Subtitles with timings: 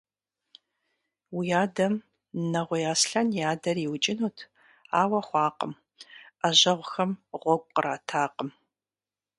[1.35, 1.93] Уи адэм
[2.51, 4.37] Нэгъуей Аслъэн и адэр иукӀынут,
[5.01, 5.73] ауэ хъуакъым,
[6.39, 8.49] Ӏэжьэгъухэм гъуэгу къратакъым.